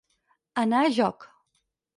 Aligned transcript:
Anar 0.61 0.81
a 0.87 0.89
joc. 0.97 1.29